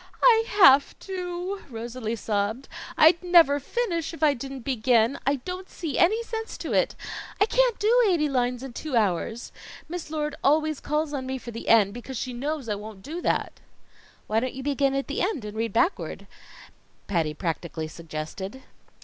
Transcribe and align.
"I 0.23 0.45
have 0.49 0.97
to," 1.01 1.61
Rosalie 1.69 2.15
sobbed. 2.15 2.67
"I'd 2.97 3.21
never 3.21 3.59
finish 3.59 4.15
if 4.15 4.23
I 4.23 4.33
didn't 4.33 4.61
begin. 4.61 5.19
I 5.27 5.35
don't 5.35 5.69
see 5.69 5.99
any 5.99 6.23
sense 6.23 6.57
to 6.57 6.73
it. 6.73 6.95
I 7.39 7.45
can't 7.45 7.77
do 7.77 8.03
eighty 8.09 8.27
lines 8.27 8.63
in 8.63 8.73
two 8.73 8.95
hours. 8.95 9.51
Miss 9.87 10.09
Lord 10.09 10.33
always 10.43 10.79
calls 10.79 11.13
on 11.13 11.27
me 11.27 11.37
for 11.37 11.51
the 11.51 11.69
end, 11.69 11.93
because 11.93 12.17
she 12.17 12.33
knows 12.33 12.67
I 12.67 12.73
won't 12.73 13.05
know 13.05 13.21
that." 13.21 13.59
"Why 14.25 14.39
don't 14.39 14.55
you 14.55 14.63
begin 14.63 14.95
at 14.95 15.05
the 15.05 15.21
end 15.21 15.45
and 15.45 15.55
read 15.55 15.71
backwards?" 15.71 16.25
Patty 17.05 17.35
practically 17.35 17.87
suggested. 17.87 18.63